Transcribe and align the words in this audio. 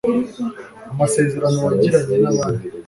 amasezerano 0.91 1.57
wagiranye 1.65 2.15
n'abandi 2.21 2.65